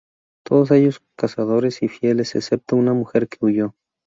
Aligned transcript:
Todos 0.43 0.71
ellos 0.71 1.03
cazadores 1.15 1.83
y 1.83 1.87
fieles, 1.87 2.33
excepto 2.33 2.75
una 2.75 2.93
mujer 2.95 3.27
que 3.27 3.37
huyó. 3.41 3.75